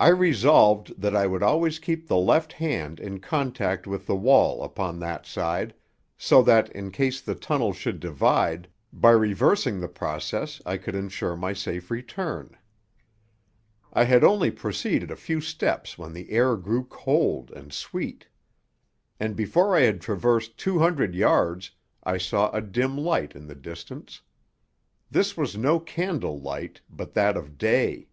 [0.00, 4.64] I resolved that I would always keep the left hand in contact with the wall
[4.64, 5.74] upon that side,
[6.18, 11.36] so that, in case the tunnel should divide, by reversing the process I could ensure
[11.36, 12.56] my safe return.
[13.92, 18.26] I had only proceeded a few steps when the air grew cold and sweet.
[19.20, 21.70] And before I had traversed two hundred yards
[22.02, 24.20] I saw a dim light in the distance.
[25.12, 28.08] This was no candle light, but that of day.